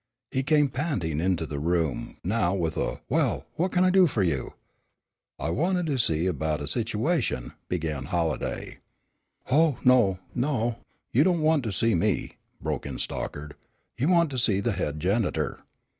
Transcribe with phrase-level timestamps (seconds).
[0.31, 4.23] He came panting into the room now with a "Well, what can I do for
[4.23, 4.55] you?"
[5.37, 8.79] "I wanted to see you about a situation" began Halliday.
[9.51, 10.79] "Oh, no, no,
[11.11, 13.53] you don't want to see me," broke in Stockard,
[13.95, 15.59] "you want to see the head janitor."